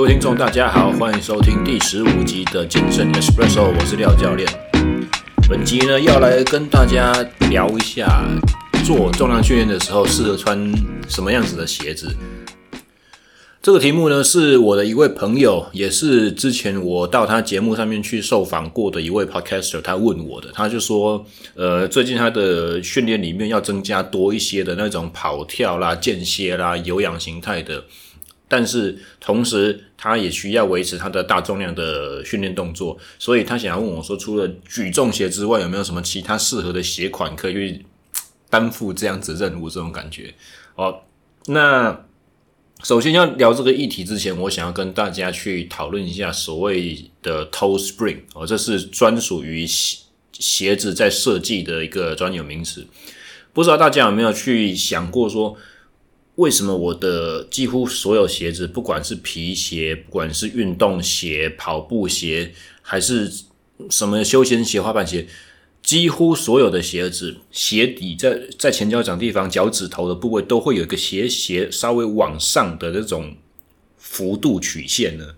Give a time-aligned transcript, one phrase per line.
[0.00, 4.48] 各位听众，大家好，欢迎收听第十五集的健身 Espresso，我是廖教练。
[5.46, 7.12] 本集呢，要来跟大家
[7.50, 8.26] 聊一下
[8.82, 10.72] 做重量训练的时候适合穿
[11.06, 12.16] 什么样子的鞋子。
[13.60, 20.48] 这个题目呢，是我的一位朋友，也是之前我到他节目上面去受访过的一位 Podcaster，他问我的。
[20.54, 27.84] 他就说，呃，最近他的训练里面要增加多一些的那种跑跳啦、间歇啦、有氧形态的，
[28.50, 37.86] 但是同时他也需要维持他的大重量的训练动作，所以他想要问我说，除了举重鞋之外，有没有什么其他适合的鞋款可以去
[38.50, 39.70] 担负这样子任务？
[39.70, 40.34] 这种感觉。
[40.74, 41.06] 好，
[41.46, 42.04] 那。
[42.82, 49.98] 首先要聊这个议题之前，我想要跟大家去讨论一下所谓的 toe spring 哦，这是专属于鞋
[50.32, 52.86] 鞋子在设计的一个专有名词。
[53.52, 55.54] 不知道大家有没有去想过说，
[56.40, 63.30] 为什么我的几乎所有鞋子，不管是皮鞋，不管是运动鞋、跑步鞋，还是
[63.90, 65.26] 什么休闲鞋、滑板鞋。
[65.82, 73.36] 几乎所有的鞋子鞋底在在前脚掌地方，脚趾头的部位都会有一个斜斜稍微往上的这种
[73.98, 75.34] 幅度曲线呢。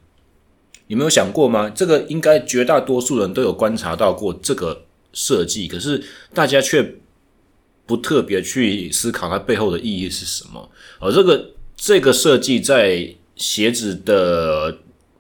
[0.87, 1.69] 有没有想过吗？
[1.71, 6.97] 这个应该绝大多数人都有观察到过这个设计，可是大家却
[7.87, 10.71] 不特别去思考它背后的意义是什么。
[10.99, 14.79] 而这个这个设计在鞋子的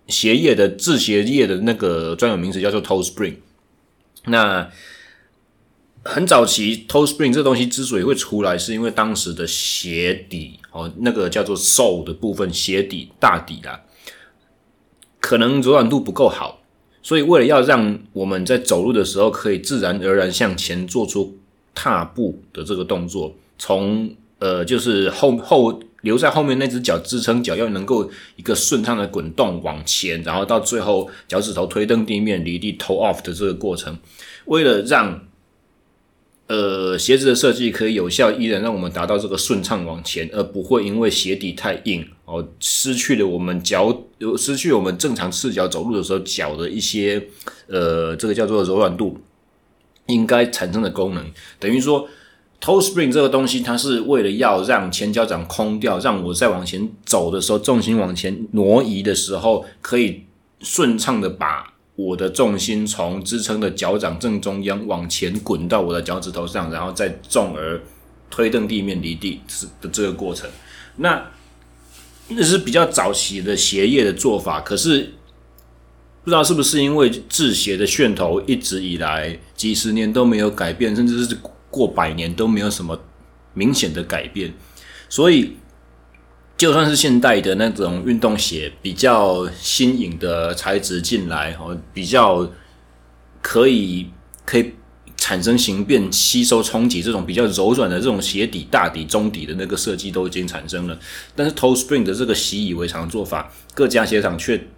[0.08, 3.36] 鞋业的制鞋业的那个专有名词叫做 toe spring。
[4.26, 4.70] 那
[6.04, 13.82] 很早期，toe spring 这东西之所以会出来，是因为当时的鞋底哦，那个叫做 s o l 的部分，鞋底大底啦，
[15.20, 16.60] 可能柔软度不够好，
[17.02, 21.38] 所以为了要让我们在走路的时候可以自然而然向前做出
[21.74, 33.96] 踏步的这个动作，从呃就是后后留在后面那只脚支撑脚要能够一个顺畅的滚动往前，然后到最后脚趾头推蹬地面离地 toe off 的这个过程，
[34.46, 35.26] 为了让
[36.48, 44.04] 呃，鞋子的设计可以有效依然让我们达到这个顺畅往前，而不会因为鞋底太硬哦，失去了我们脚，
[44.36, 47.28] 失去我们正常赤脚走路的时候脚的一些
[47.68, 49.16] 呃，这个叫做柔软度
[50.12, 51.24] 应该产生的功能。
[51.58, 52.08] 等于说
[52.60, 60.24] ，toe spring 这个东西，它是为了要让前脚掌空掉，让我在往前走的时候，重心往前挪移的时候，可以
[60.60, 61.72] 顺畅的把。
[61.94, 67.80] 我的重心从支撑的脚掌正中央往前滚到我的脚趾头上，然后再重而
[68.30, 70.48] 推动地面离地是的这个过程。
[70.96, 71.22] 那
[72.28, 75.12] 那是比较早期的鞋业的做法，可是
[76.24, 81.36] 不知道是不是因为制鞋的楦头一直以来几十年都没有改变，甚至是
[81.70, 82.98] 过百年都没有什么
[83.54, 84.52] 明显的改变，
[85.08, 85.56] 所以。
[86.58, 92.48] 就算是现代的那种运动鞋，比较新颖的材质进来，哦，比较
[93.40, 94.08] 可以
[94.44, 94.72] 可以
[95.16, 100.96] 产生形变、吸收冲击这种比较柔软的这种鞋底、大底、中底的那个设计都已经产生了。
[101.34, 104.68] 但是 toe spring 的这个习以为常的做法，各家鞋厂却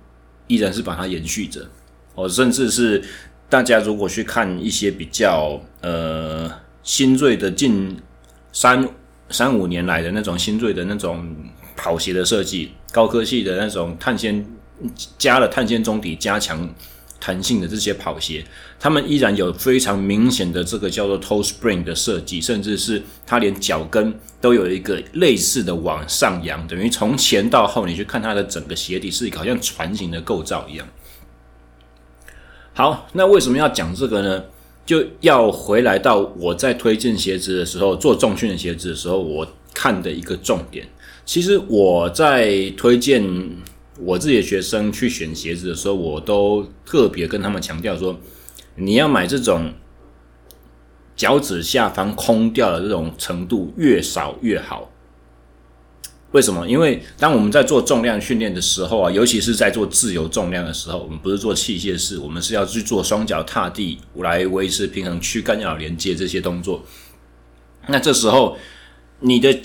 [0.47, 1.67] 依然是把它延续着。
[2.15, 3.03] 哦，甚至是
[3.49, 6.51] 大家如果去看一些比较呃
[6.83, 7.97] 新锐的近
[8.53, 8.89] 三
[9.31, 11.25] 三五年来的那种新锐的那种。
[11.77, 14.47] 跑鞋的设计，高科技的那种碳纤，
[15.19, 16.73] 加了碳纤中底，加强
[17.25, 18.45] 弹性的这些跑鞋，
[18.79, 30.87] 它们依然有非常明显的这个叫做 toe spring 的设计，甚至是它连脚跟都有一个类似的往上扬，等于从前到后，你去看它的整个鞋底是一个好像船形的构造一样。
[32.75, 34.45] 好，那为什么要讲这个呢？
[34.85, 40.87] 就要回来到我在推荐鞋子的时候，做重训的鞋子的时候，我看的一个重点。
[41.25, 43.25] 其实我在推荐
[43.99, 48.19] 我自己的学生去选鞋子的时候，我都特别跟他们强调说，
[48.75, 49.73] 你要买这种
[51.15, 54.91] 脚趾下方空掉的这种程度越少越好。
[56.33, 56.67] 为什么？
[56.69, 66.85] 因为当我们在做重量训练的时候啊，尤其是在做自由重量的时候，我们不是做器械式，我们是要去做双脚踏地来维持平衡、躯干要连接这些动作。
[67.87, 68.59] 那这时候
[69.21, 69.57] 你的。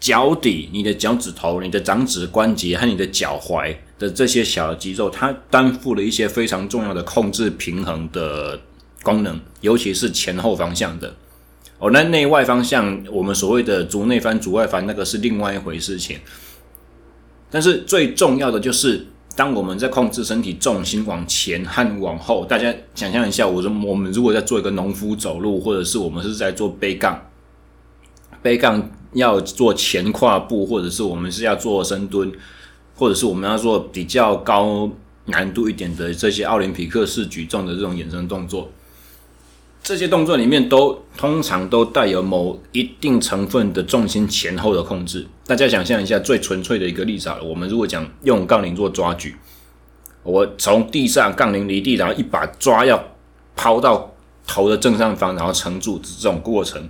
[0.00, 8.58] 脚底、你的脚趾头、你的掌指关节和你的脚踝的这些小肌肉，它担负了一些非常重要的控制平衡的
[9.02, 11.14] 功能，尤其是前后方向的。
[11.80, 16.18] 哦，那内外方向，我们所谓的足内翻、足外翻，那个是另外一回事情。
[17.50, 27.20] 但是最重要的就是，当我们在控制身体重心往前和往后，大家想象一下，我说我们如果在做一个农夫走路，或者是我们是在做背杠。
[28.42, 32.30] 背杠要做前跨步，或者是我们是要做深蹲，
[32.96, 34.90] 或者是我们要做比较高
[35.26, 38.70] 难度一点的这些奥林匹克式举重的这种衍生动作，
[39.82, 45.26] 这些动作里面都通常都带有某一定成分的重心前后的控制。
[45.46, 49.36] 大家想象一下，最纯粹的一个例子，我们如果讲用杠铃做抓举，
[50.22, 53.02] 我从地上杠铃离地，然后一把抓要
[53.56, 54.14] 抛到
[54.46, 56.88] 头的正上方，然后撑住这种过程。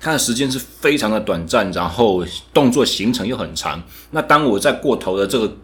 [0.00, 2.24] 它的时间是非常的短暂，然后
[2.54, 3.82] 动作行程又很长。
[4.12, 5.56] 那当我在过头的这个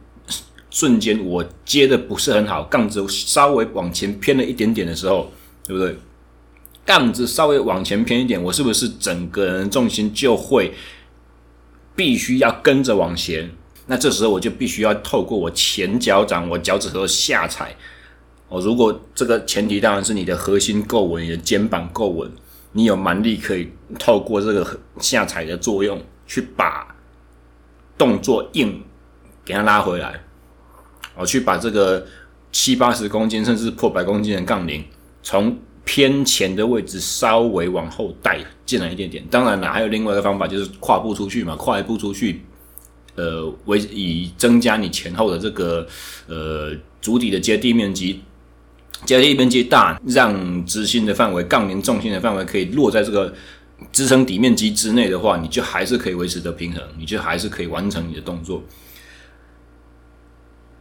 [0.70, 5.31] 瞬间，我接的不是很好，杠子稍微往前偏了一点点的时候，
[5.66, 5.96] 对不对？
[6.84, 10.75] 杠子稍微往前偏一点，我是不是整个人重心就会
[11.94, 13.50] 必须要跟着往前？
[13.86, 17.75] 那这时候我就必须要透过我前脚掌，我脚趾头下踩。
[18.48, 22.31] 哦，如果这个前提当然是你的核心够稳，你的肩膀够稳。
[22.76, 26.92] 你有蛮力可以透过这个下踩的作用，去把
[27.96, 28.82] 动作硬
[29.44, 30.20] 给它拉回来，
[31.14, 32.04] 哦，去把这个
[32.50, 34.84] 七八十公斤甚至破百公斤的杠铃，
[35.22, 39.24] 从偏前的位置稍微往后带进来一点点。
[39.30, 42.42] 当然了，还有另外一个方法，就是跨步出去嘛，跨一步出去，
[43.14, 45.86] 呃，为以增加你前后的这个
[46.26, 48.20] 呃足底的接地面积。
[49.04, 53.32] 接力面积大，让直心的范围、杠铃重心的范围可以落在这个
[53.92, 58.62] 支撑底面积之内的话，你就还是可以维持的平衡，你就还是可以完成你的动作。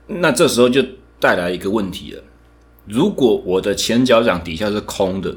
[0.07, 0.83] 那这时候就
[1.19, 2.23] 带来一个问题了：
[2.85, 5.35] 如果我的前脚掌底下是空的，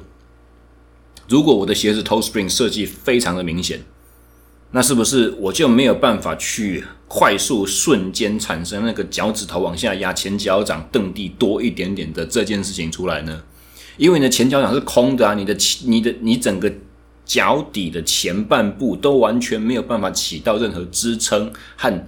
[1.28, 3.80] 如果我的鞋子 toe spring 设计非常的明显。
[4.72, 13.42] 那是不是我就没有办法去快速瞬间产生那个脚趾头往下压，前脚掌蹬地多一点点的这件事情出来呢？
[13.96, 16.70] 因为你的前脚掌是空的啊，你的、你的、你整个
[17.24, 22.06] 脚底的前半部都完全没有办法起到任何支撑和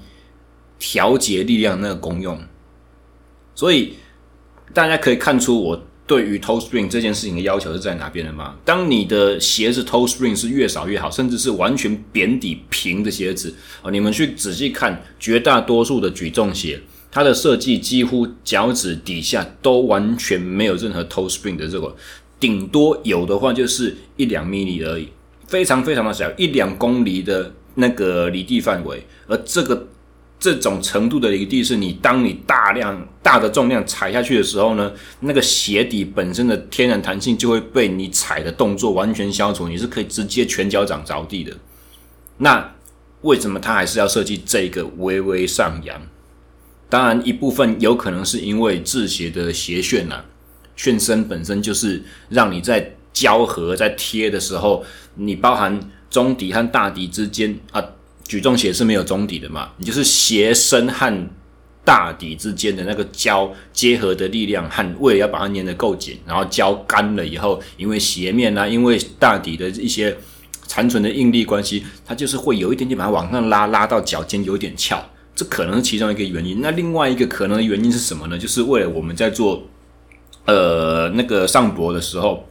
[0.78, 2.38] 调节力量那个功用，
[3.55, 3.94] 所以
[4.75, 5.82] 大家可以看出我。
[6.08, 8.56] 对于 toe spring 这件事情的要求是在哪边的吗？
[8.64, 21.94] 当你的鞋子 toe spring 是越少越好，甚至是完全扁底平的鞋子啊，你们去仔细看绝大多数的举重鞋，它的设计几乎脚趾底下都完全没有任何 toe spring 的这个，
[22.40, 25.08] 顶多有的话就是一两米米而已，
[25.46, 29.87] 非常非常的小，一两公厘的那个离地范围，而这个。
[30.40, 41.52] 这种程度的离地，是你当你大量大的重量踩下去的时候呢，那个鞋底本身的天然弹性就会被你踩的动作完全消除，你是可以直接全脚掌着地的。
[42.37, 42.73] 那
[43.23, 46.00] 为什么它还是要设计这个微微上扬？
[46.88, 50.25] 当然一部分有可能是因为制鞋的鞋楦啊，
[50.76, 54.84] 楦身本身就是让你在胶合在贴的时候，
[55.17, 57.84] 你包含中底和大底之间啊。
[58.28, 59.70] 举重鞋是没有中底的嘛？
[59.78, 61.28] 你就是鞋身和
[61.82, 70.14] 大底之间的那个胶结合的力量，和为了要把它粘得够紧，然后胶干了以后，因为鞋面啊，因为大底的一些
[70.66, 75.02] 残存的应力关系，它就是会有一点点把它往上拉，拉到脚尖有点翘，
[75.34, 76.60] 这可能是其中一个原因。
[76.60, 78.36] 那另外一个可能的原因是什么呢？
[78.36, 79.66] 就是为了我们在做
[80.44, 82.46] 呃那个上搏的时候，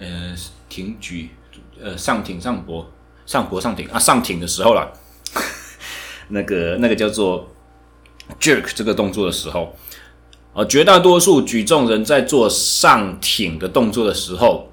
[0.00, 0.34] 呃
[0.68, 1.28] 挺举，
[1.80, 2.90] 呃上挺上搏。
[3.26, 4.88] 上坡上挺啊，上挺的时候啦，
[6.28, 7.48] 那个那个叫做
[8.40, 9.74] jerk 这个动作的时候，
[10.52, 14.68] 呃，绝大多数举重人在做上挺的动作的时候，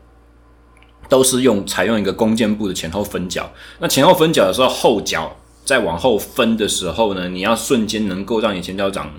[1.09, 3.51] 都是用采用一个弓箭步的前后分脚。
[3.79, 5.35] 那前后分脚的时候，后脚
[5.65, 9.11] 在往后分的时候呢，你要瞬间能够让你前脚掌。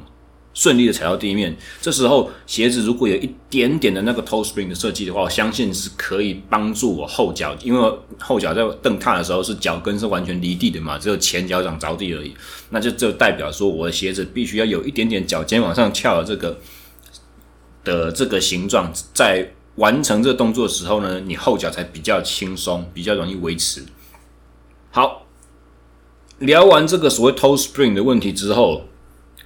[0.55, 12.35] 顺利的踩到地面，这时候鞋子如果有一点点的那个 toe spring 的设计的话，我相信是可以帮助我后脚，因为后脚在蹬踏的时候是脚跟是完全离地的嘛，只有前脚掌着地而已，
[12.69, 16.59] 那就就代表说我的鞋子必须要有一点点脚尖往上翘的这个
[17.83, 23.83] 的这个形状，在完成这个动作的时候呢，你后脚才比较轻松，比较容易维持。
[24.91, 25.27] 好，
[26.41, 28.83] 聊完这个所谓 toe spring 的问题之后。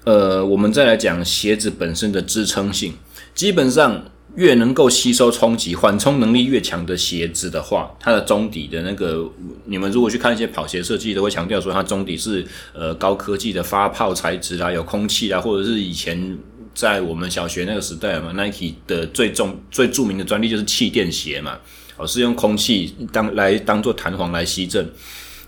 [0.06, 2.94] 呃，我们再来讲鞋子本身的支撑性。
[3.34, 4.04] 基本上，
[4.36, 9.28] 越能够吸收冲击、缓冲能力越强的鞋子的话，它的中底的那个，
[9.64, 16.38] 你们如果去看一些跑鞋设计，都会强调说它中底是呃高科技的发泡材质啊，有空气啊，或者是以前
[16.72, 21.58] 在我们小学那个时代嘛，Nike 的最重最著名的专利就是气垫鞋嘛，
[21.96, 24.88] 哦，是用空气当来当做弹簧来吸震。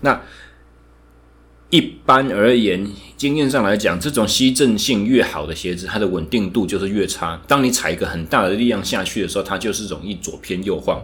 [0.01, 0.21] 那
[1.69, 7.39] 一般而言，经验上来讲，这种吸震性越好的鞋子，它的稳定度就是越差。
[7.47, 10.99] 当你踩一个很大的力量下去的时候，它就是容易左偏右晃。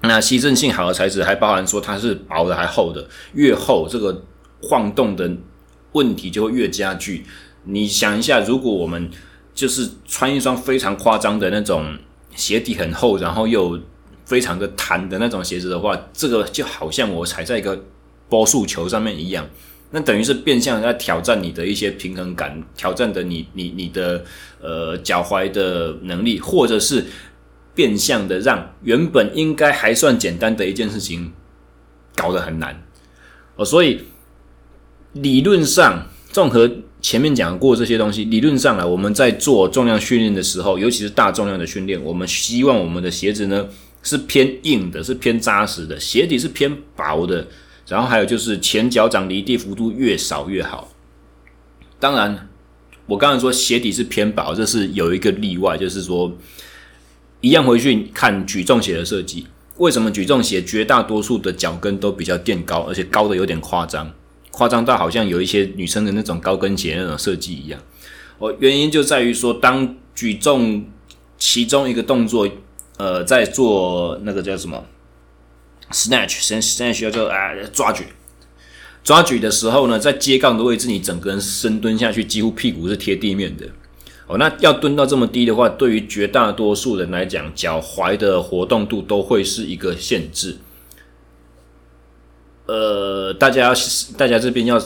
[0.00, 4.24] 那吸震性好的材质还包含说它是薄的还厚的，越厚这个
[4.60, 5.30] 晃动的
[5.92, 7.24] 问题就会越加剧。
[7.64, 9.08] 你想一下，如果我们
[9.54, 11.96] 就是穿一双非常夸张的那种
[12.34, 13.78] 鞋底很厚，然后又
[14.24, 17.80] 非常的弹的那种鞋子的话，这个就好像我踩在一个
[18.32, 19.46] 波速球上面一样，
[19.90, 24.24] 那等于是变相在挑战你的一些平衡感，挑战的你你你的
[24.62, 27.04] 呃脚踝的能力，或者是
[27.74, 31.30] 变相的让原本应该还算简单的一件事情
[32.16, 32.82] 搞得很难
[33.56, 33.62] 哦。
[33.62, 34.00] 所以
[35.12, 36.70] 理论上，综合
[37.02, 43.68] 前面讲过这些东西，理论上啊，我们在做重量训练的时候，尤其是大重量的训练，我们希望我们的鞋子呢
[44.02, 47.46] 是偏硬的，是偏扎实的，鞋底是偏薄的。
[47.92, 50.88] 然后还有就是前脚掌离地幅度越少越好。
[52.00, 52.48] 当然，
[53.04, 56.32] 我刚才说鞋底是偏薄，这是有一个例外，就是说
[57.42, 59.46] 一样回去看举重鞋的设计。
[59.76, 64.10] 为什么举重鞋绝大多数的脚跟都比较垫高，而且高的有点夸张，
[64.50, 67.78] 夸张到好像有一些女生的那种高跟鞋那种设计一样？
[68.38, 70.86] 哦，原因就在于说，当举重
[71.36, 72.48] 其中一个动作，
[72.96, 74.82] 呃，在做那个叫什么
[75.92, 78.06] ？Snatch，snatch 叫做啊抓举，
[79.04, 83.66] 抓举的时候呢，在接杠的位置，你整个人深蹲下去，几乎屁股是贴地面的。
[84.26, 90.56] 哦，那要蹲到这么低的话，对于绝大多数人来讲，脚踝的活动度都会是一个限制。
[92.66, 93.74] 呃，大家，
[94.16, 94.80] 大家这边要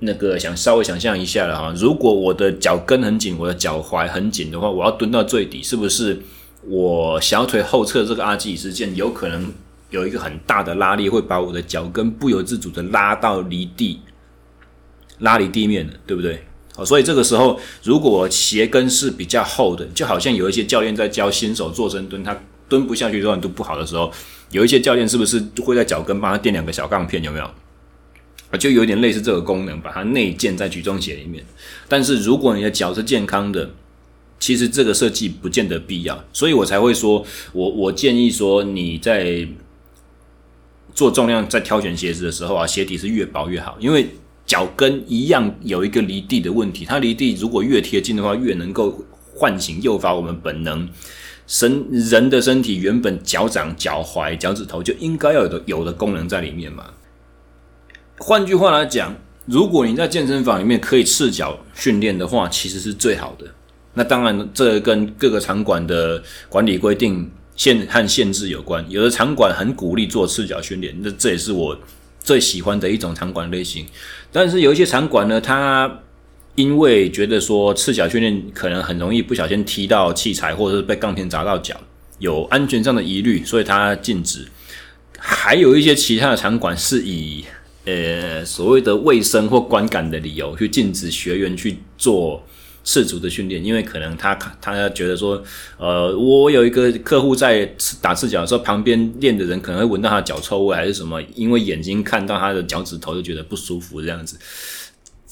[0.00, 6.22] 那个想稍微想象一下了哈，如果我的脚跟很紧，我的脚踝很紧的话，我要蹲到最底，是不是
[6.66, 9.52] 我小腿后侧这个阿基里斯腱有可能？
[9.92, 14.00] 有一个很大的拉力，会把我的脚跟不由自主的拉到离地，
[15.18, 16.42] 拉离地面的，对不对？
[16.74, 22.34] 好，所以这个时候，如果鞋跟是比较厚的，就好像有一些教练在教新手做深蹲，他
[22.66, 24.10] 蹲不下去，柔软度不好的时候，
[24.50, 27.22] 有一些教练是不是会在脚跟帮他垫两个小杠片？
[27.22, 28.58] 有没有？
[28.58, 31.44] 就有点类似这个功能，把它内建在举重鞋里面。
[31.86, 33.70] 但是如果你的脚是健康的，
[34.40, 37.22] 其实这个设计不见得必要，所以我才会说，
[37.52, 39.46] 我我建议说你在。
[40.94, 44.08] 做重量在挑选鞋子的时候啊，鞋底是越薄越好，因为
[44.44, 49.02] 脚跟一样有一个离地的问题，它离地如果越贴近的话，越能够
[49.34, 50.88] 唤醒、诱发我们本能。
[51.46, 56.84] 身人的身体原本脚掌、脚踝、脚趾头就应该要有的有的功能在里面嘛。
[58.18, 59.14] 换句话来讲，
[59.46, 63.46] 如果你在健身房里面可以赤脚训练的话，其实是最好的。
[63.94, 67.30] 那当然，这跟各个场馆的管理规定。
[67.62, 71.78] 限和限制有关，有的场馆很鼓励做赤脚训练，那这也是我
[72.18, 73.86] 最喜欢的一种场馆类型。
[74.32, 76.00] 但是有一些场馆呢，他
[76.56, 81.80] 因为觉得说赤脚训练可能很容易不小心踢到器材，或者是被杠片砸到脚，
[82.18, 84.44] 有安全上的疑虑，所以他禁止。
[85.16, 87.44] 还有一些其他的场馆是以
[87.84, 92.42] 呃所谓的卫生或观感的理由去禁止学员去做。
[92.84, 95.42] 赤足的训练，因为可能他他觉得说，
[95.78, 97.64] 呃，我有一个客户在
[98.00, 101.22] 打赤脚的时候，旁边练的人可能会闻到他的脚臭味，还是什么？
[101.34, 104.36] 因为眼睛看到他的脚趾头就觉得不舒服，这样子，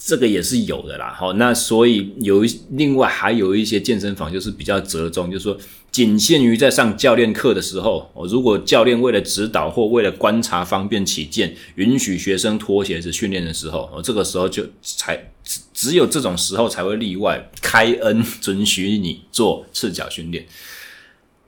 [0.03, 1.15] 这个也是有的啦。
[1.17, 5.57] 好，那所以有一另外还有一些健身房就是比较折中，就是说。
[5.93, 20.47] 仅限于在上教练课的时候，哦，如果教练为了指导或为了观察方便起见，允许学生脱鞋子训练的时候，哦，这个时候就才只只有这种时候才会例外开恩准许你做赤脚训练。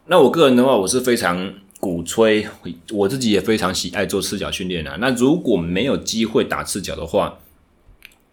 [0.06, 2.44] 那我个人的话，我是非常鼓吹，
[2.90, 4.96] 我自己也非常喜爱做赤脚训练啊。
[5.00, 7.38] 那如果没有机会打赤脚的话，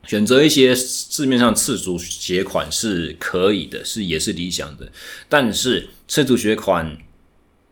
[0.05, 4.91] 选择一些市面上赤足鞋款是可以的，是也是理想的。
[5.27, 6.97] 但是赤足鞋款，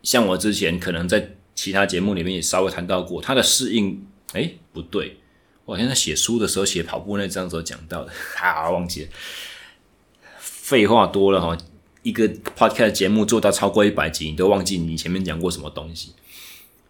[0.02, 5.16] 像我之前可能在其他节目里面也稍微谈到过，它的适应，诶，不对，
[5.64, 9.08] 我好像在写书的时候写跑步那章时候讲到的， 哈，忘记了。
[10.38, 11.56] 废话多了哈，
[12.02, 16.12] 一个 podcast 节目做到超过一百集，你都忘记你前面讲过什么东西。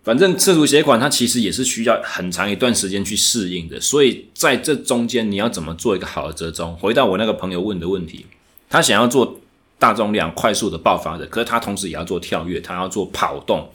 [0.05, 6.75] 反正赤足鞋款它其实也是需要很长一段时间去适应的，所以在这中间你要怎么做一个好的折中？
[6.77, 8.25] 回到我那个朋友问的问题，
[8.71, 9.39] 他想要做
[9.79, 13.71] 大重量快速的爆发的，可是他同时也要做跳跃，他要做跑动，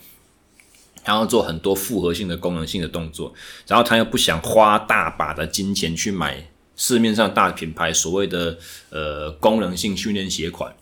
[1.04, 3.32] 他要做很多复合性的功能性的动作，
[3.68, 8.58] 然后他又不想花大把的金钱去买市面上大品牌所谓的
[8.90, 10.74] 呃功能性训练鞋款，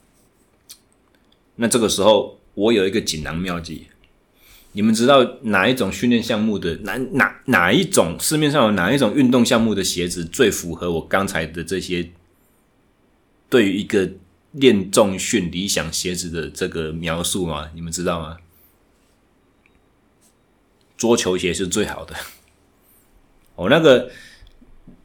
[1.58, 3.88] 那这个时候我有一个锦囊妙计。
[4.74, 12.12] 你们知道哪一种训练项目的哪哪哪一种市面上有哪一种运动项目的鞋子最符合我刚才的这些
[13.50, 14.10] 对于一个
[14.54, 17.70] 练重训理想鞋子的这个描述吗？
[17.74, 18.38] 你们知道吗？
[20.98, 22.16] 桌球鞋是最好的。
[23.56, 24.10] 哦，那个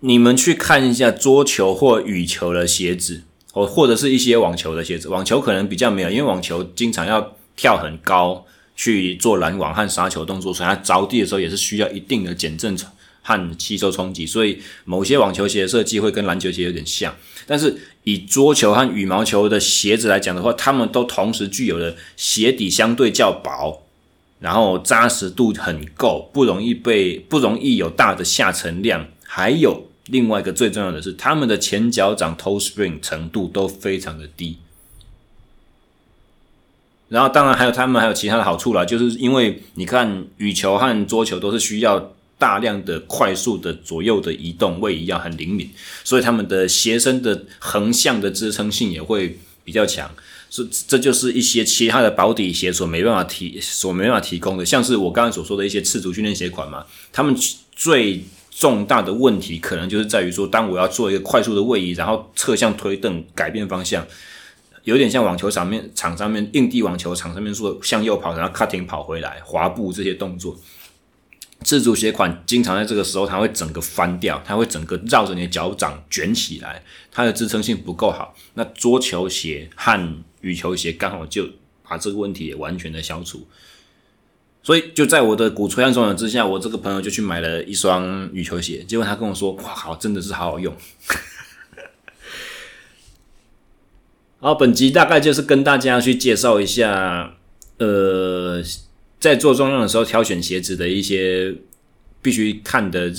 [0.01, 5.09] 你们去看一下桌球或羽球的鞋子，或或者是一些网球的鞋子。
[5.09, 8.47] 网球可能比较没有，因为网球经常要跳很高
[8.77, 12.77] 去做拦网和杀球动作，所以它着地的时候也是需要一定的减震
[13.23, 14.25] 和吸收冲击。
[14.25, 17.13] 所以某些网球鞋的设计会跟篮球鞋有点像。
[17.47, 23.83] 但是以桌球和羽毛球的鞋子来讲的话，它们都同时具有的鞋底相对较薄。
[24.39, 29.09] 然后扎实度很够，不容易被不容易有大的下沉量。
[29.25, 34.59] 还有另外一个最重要的是，他们的前脚掌 toe spring 程度都非常的低。
[37.09, 45.71] 然后当然还有他们还有其他的好处啦，就是因为你看羽球和桌球都是需要大量的快速的左右的移动，位移要很灵敏，
[46.05, 50.11] 所以他们的鞋身的横向的支撑性也会比较强。
[50.49, 57.37] 这这就是一些其他的保底鞋所没办法提所没办法提供的，像是我刚才所说的一些赤足训练鞋款嘛，他们
[57.75, 64.07] 最重大的问题可能就是在于说，当我要做一个快速的位移，然后侧向推蹬改变方向，
[64.87, 70.57] 有点像网球场面场上面硬地网球场上面说向右跑，然后 cutting 跑回来滑步这些动作。
[71.63, 78.33] 自主鞋款经常在这个时候，它会整个翻掉，它会整个绕着你的脚掌卷起来，它的支撑性不够好。
[78.55, 81.49] 那桌球鞋和羽球鞋刚好就
[81.83, 83.45] 把这个问题也完全的消除。
[84.63, 88.85] 所以就在我的鼓吹和怂恿之下，我这个朋友就去买了一双羽球鞋。
[88.85, 90.73] 结果他跟我说：“哇，好，真的是好好用。”
[94.39, 97.35] 好，本集大概就是跟大家去介绍一下，
[97.79, 98.63] 呃。
[99.19, 101.53] 在做重量的时候，挑选鞋子的一些
[102.21, 103.11] 必须看的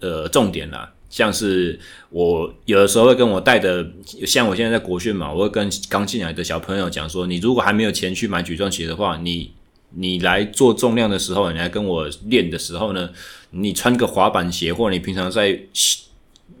[0.00, 1.78] 呃重点啦，像是
[2.08, 3.86] 我有的时候会跟我带的，
[4.26, 9.52] 像我现在在国训嘛，我会跟刚进来的小朋友讲说，你如果还没有钱去买举重鞋的话，你
[9.90, 13.10] 你来做重量的时候，你来跟我练的时候呢，
[13.50, 15.60] 你穿个滑板鞋，或你平常在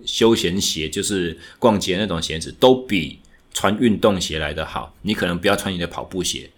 [0.04, 3.18] 休闲鞋，就是逛街那种鞋子，都比
[3.54, 4.94] 穿运动鞋来的好。
[5.00, 6.50] 你可能不要穿你的跑步鞋，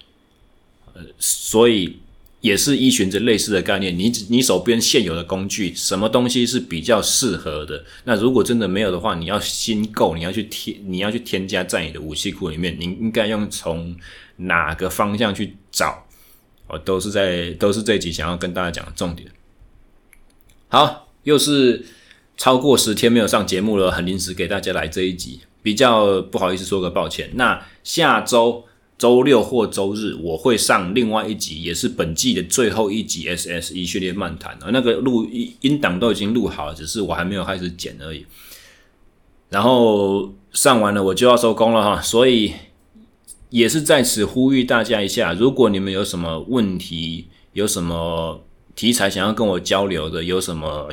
[0.95, 1.99] 呃，所以。
[2.43, 7.83] 也是依循着类似的概念，你你手边现有的工具，什么东西是比较适合的？
[8.05, 13.97] 那如果真的没有的话，你要新购，你要去添，你要去添加在你的武器库里面，你应该用从
[14.37, 16.07] 哪个方向去找？
[16.69, 19.29] 我都是在都是这一集想要跟大家讲的重点。
[20.69, 21.85] 好，又是
[22.37, 27.29] 超过十天没有上节目了，很临时给大家来这一集，比较不好意思说个抱歉。
[27.35, 28.63] 那下周。
[28.99, 34.57] 周六或周日，我会上另外一集，也是本季的最后一集 SSE 训练漫谈。
[34.73, 38.25] 那个录音音档都已经录好了，只是我还没有开始剪而已。
[39.51, 42.01] 然后上完了，我就要收工了哈。
[42.01, 42.55] 所以
[43.51, 48.41] 也是在此呼吁大家一下，如果你们有什么问题，有什么
[48.75, 50.89] 题材想要跟我交流的，有什么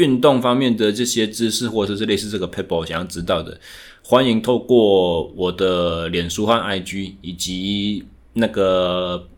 [0.00, 3.60] 运动方面的这些知识，或者是类似这个 paper 想要知道的。
[4.02, 9.28] 欢迎透过我的脸书和 IG，以及那个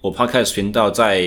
[0.00, 1.20] 我 Podcast 频道在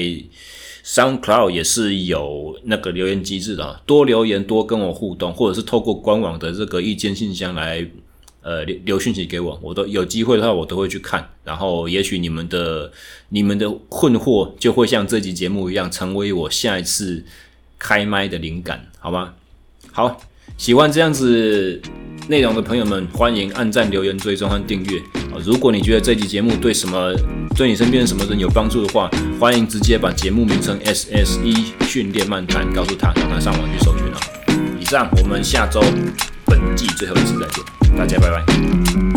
[0.85, 7.85] SoundCloud 也是有那个留言机制的，多留言多跟我互动，或者是透过官网的这个意见信箱来
[8.41, 12.91] 呃留留讯息给我，我都有机会的话我都会去看，然后也许你们的
[13.29, 17.23] 你们的困惑就会像这集节目一样，成为我下一次
[17.77, 19.33] 开麦的灵感，好吗？
[19.91, 20.21] 好，
[20.57, 21.81] 喜欢这样子。
[22.29, 25.01] 内容的朋友们，欢迎按赞、留言、追踪和订阅。
[25.43, 27.13] 如果你觉得这期节目对什么、
[27.53, 34.05] 对你身边什么人有帮助的话，欢迎直接把节目名称 SSE 训练漫谈告诉他，让他上网去搜寻。
[34.79, 35.81] 以上，我们下周
[36.45, 39.12] 本季最后一次再见，大家拜拜。